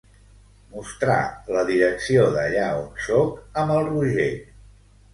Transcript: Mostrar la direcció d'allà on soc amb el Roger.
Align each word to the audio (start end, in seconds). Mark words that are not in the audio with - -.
Mostrar 0.71 1.17
la 1.57 1.65
direcció 1.69 2.25
d'allà 2.39 2.67
on 2.81 2.91
soc 3.11 3.63
amb 3.65 3.79
el 3.79 3.89
Roger. 3.95 4.31